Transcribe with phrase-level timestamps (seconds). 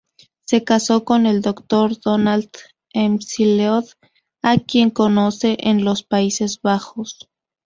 [0.47, 1.99] Se casó con el Dr.
[1.99, 2.49] Donald
[2.95, 3.85] McLeod
[4.41, 7.29] a quien conoce en los Países Bajos.